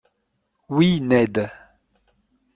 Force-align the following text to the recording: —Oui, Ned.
—Oui, 0.67 0.99
Ned. 0.99 1.35